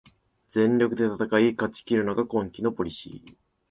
[0.49, 1.15] 全力で戦
[1.49, 3.35] い勝ちきるのが今季のポリシー